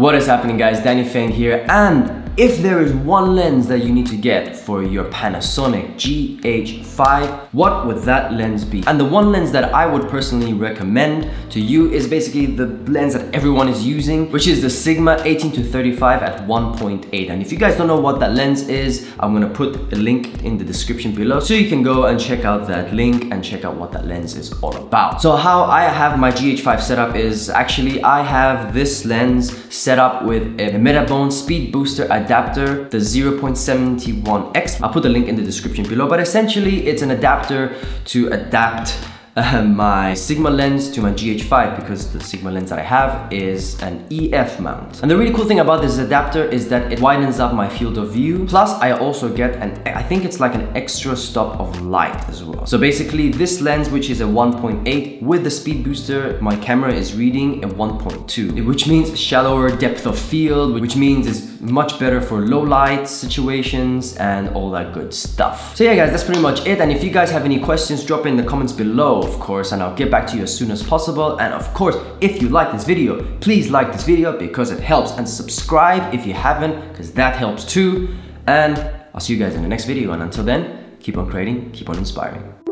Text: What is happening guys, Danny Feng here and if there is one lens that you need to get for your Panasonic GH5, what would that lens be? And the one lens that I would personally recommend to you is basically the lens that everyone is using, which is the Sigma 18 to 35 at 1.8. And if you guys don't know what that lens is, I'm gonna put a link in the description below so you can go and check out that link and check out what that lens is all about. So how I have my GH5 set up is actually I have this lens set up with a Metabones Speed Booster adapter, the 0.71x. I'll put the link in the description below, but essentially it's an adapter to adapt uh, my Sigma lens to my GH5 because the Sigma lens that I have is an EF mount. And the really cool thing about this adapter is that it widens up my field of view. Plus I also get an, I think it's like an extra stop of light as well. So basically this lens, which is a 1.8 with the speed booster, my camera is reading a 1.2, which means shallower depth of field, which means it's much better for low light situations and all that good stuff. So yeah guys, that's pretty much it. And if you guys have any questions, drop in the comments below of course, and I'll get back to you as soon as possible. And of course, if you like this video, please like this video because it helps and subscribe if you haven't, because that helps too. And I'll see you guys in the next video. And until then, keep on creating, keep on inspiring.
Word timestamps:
What 0.00 0.14
is 0.14 0.26
happening 0.26 0.56
guys, 0.56 0.82
Danny 0.82 1.04
Feng 1.04 1.28
here 1.28 1.62
and 1.68 2.19
if 2.40 2.62
there 2.62 2.80
is 2.80 2.90
one 2.94 3.36
lens 3.36 3.68
that 3.68 3.80
you 3.80 3.92
need 3.92 4.06
to 4.06 4.16
get 4.16 4.56
for 4.56 4.82
your 4.82 5.04
Panasonic 5.10 5.96
GH5, 5.96 7.48
what 7.52 7.86
would 7.86 7.98
that 8.04 8.32
lens 8.32 8.64
be? 8.64 8.82
And 8.86 8.98
the 8.98 9.04
one 9.04 9.30
lens 9.30 9.52
that 9.52 9.74
I 9.74 9.84
would 9.84 10.08
personally 10.08 10.54
recommend 10.54 11.30
to 11.50 11.60
you 11.60 11.92
is 11.92 12.08
basically 12.08 12.46
the 12.46 12.68
lens 12.90 13.12
that 13.12 13.34
everyone 13.34 13.68
is 13.68 13.86
using, 13.86 14.32
which 14.32 14.46
is 14.46 14.62
the 14.62 14.70
Sigma 14.70 15.20
18 15.22 15.52
to 15.52 15.62
35 15.62 16.22
at 16.22 16.48
1.8. 16.48 17.28
And 17.28 17.42
if 17.42 17.52
you 17.52 17.58
guys 17.58 17.76
don't 17.76 17.88
know 17.88 18.00
what 18.00 18.20
that 18.20 18.32
lens 18.32 18.68
is, 18.68 19.12
I'm 19.20 19.34
gonna 19.34 19.50
put 19.50 19.92
a 19.92 19.96
link 19.96 20.42
in 20.42 20.56
the 20.56 20.64
description 20.64 21.14
below 21.14 21.40
so 21.40 21.52
you 21.52 21.68
can 21.68 21.82
go 21.82 22.06
and 22.06 22.18
check 22.18 22.46
out 22.46 22.66
that 22.68 22.94
link 22.94 23.30
and 23.32 23.44
check 23.44 23.66
out 23.66 23.76
what 23.76 23.92
that 23.92 24.06
lens 24.06 24.34
is 24.34 24.50
all 24.62 24.74
about. 24.78 25.20
So 25.20 25.36
how 25.36 25.64
I 25.64 25.82
have 25.82 26.18
my 26.18 26.30
GH5 26.30 26.80
set 26.80 26.98
up 26.98 27.16
is 27.16 27.50
actually 27.50 28.02
I 28.02 28.22
have 28.22 28.72
this 28.72 29.04
lens 29.04 29.54
set 29.74 29.98
up 29.98 30.24
with 30.24 30.58
a 30.58 30.78
Metabones 30.78 31.32
Speed 31.32 31.70
Booster 31.70 32.10
adapter, 32.30 32.84
the 32.90 32.98
0.71x. 32.98 34.80
I'll 34.80 34.92
put 34.92 35.02
the 35.02 35.08
link 35.08 35.26
in 35.26 35.34
the 35.34 35.42
description 35.42 35.84
below, 35.84 36.08
but 36.08 36.20
essentially 36.20 36.86
it's 36.86 37.02
an 37.02 37.10
adapter 37.10 37.74
to 38.04 38.28
adapt 38.28 38.96
uh, 39.40 39.62
my 39.84 40.14
Sigma 40.14 40.50
lens 40.50 40.90
to 40.90 41.00
my 41.00 41.12
GH5 41.12 41.76
because 41.76 42.12
the 42.12 42.20
Sigma 42.20 42.50
lens 42.50 42.70
that 42.70 42.78
I 42.78 42.82
have 42.82 43.32
is 43.32 43.80
an 43.82 44.06
EF 44.10 44.60
mount. 44.60 45.00
And 45.02 45.10
the 45.10 45.16
really 45.16 45.32
cool 45.32 45.44
thing 45.44 45.60
about 45.60 45.82
this 45.82 45.98
adapter 45.98 46.44
is 46.44 46.68
that 46.68 46.92
it 46.92 47.00
widens 47.00 47.40
up 47.40 47.54
my 47.54 47.68
field 47.68 47.98
of 47.98 48.12
view. 48.12 48.44
Plus 48.46 48.72
I 48.80 48.92
also 48.92 49.34
get 49.34 49.56
an, 49.56 49.80
I 49.86 50.02
think 50.02 50.24
it's 50.24 50.40
like 50.40 50.54
an 50.54 50.76
extra 50.76 51.16
stop 51.16 51.58
of 51.58 51.80
light 51.82 52.28
as 52.28 52.44
well. 52.44 52.66
So 52.66 52.78
basically 52.78 53.30
this 53.30 53.60
lens, 53.60 53.88
which 53.90 54.10
is 54.10 54.20
a 54.20 54.24
1.8 54.24 55.22
with 55.22 55.44
the 55.44 55.50
speed 55.50 55.84
booster, 55.84 56.38
my 56.40 56.56
camera 56.56 56.92
is 56.92 57.14
reading 57.14 57.64
a 57.64 57.68
1.2, 57.68 58.66
which 58.66 58.86
means 58.86 59.18
shallower 59.18 59.74
depth 59.74 60.06
of 60.06 60.18
field, 60.18 60.80
which 60.80 60.96
means 60.96 61.26
it's 61.26 61.60
much 61.60 61.98
better 61.98 62.20
for 62.20 62.40
low 62.40 62.60
light 62.60 63.06
situations 63.06 64.16
and 64.16 64.48
all 64.50 64.70
that 64.70 64.92
good 64.92 65.12
stuff. 65.12 65.76
So 65.76 65.84
yeah 65.84 65.94
guys, 65.94 66.10
that's 66.10 66.24
pretty 66.24 66.40
much 66.40 66.66
it. 66.66 66.80
And 66.80 66.90
if 66.90 67.04
you 67.04 67.10
guys 67.10 67.30
have 67.30 67.44
any 67.44 67.60
questions, 67.60 68.04
drop 68.04 68.26
in 68.26 68.36
the 68.36 68.42
comments 68.42 68.72
below 68.72 69.29
of 69.30 69.40
course, 69.40 69.72
and 69.72 69.82
I'll 69.82 69.94
get 69.94 70.10
back 70.10 70.26
to 70.28 70.36
you 70.36 70.42
as 70.42 70.56
soon 70.56 70.70
as 70.70 70.82
possible. 70.82 71.38
And 71.40 71.54
of 71.54 71.72
course, 71.74 71.96
if 72.20 72.42
you 72.42 72.48
like 72.48 72.72
this 72.72 72.84
video, 72.84 73.38
please 73.38 73.70
like 73.70 73.92
this 73.92 74.04
video 74.04 74.36
because 74.36 74.70
it 74.70 74.80
helps 74.80 75.12
and 75.12 75.28
subscribe 75.28 76.14
if 76.14 76.26
you 76.26 76.34
haven't, 76.34 76.88
because 76.90 77.12
that 77.12 77.36
helps 77.36 77.64
too. 77.64 78.08
And 78.46 78.78
I'll 79.14 79.20
see 79.20 79.34
you 79.34 79.38
guys 79.38 79.54
in 79.54 79.62
the 79.62 79.68
next 79.68 79.84
video. 79.84 80.12
And 80.12 80.22
until 80.22 80.44
then, 80.44 80.96
keep 81.00 81.16
on 81.16 81.28
creating, 81.28 81.70
keep 81.72 81.88
on 81.88 81.98
inspiring. 81.98 82.69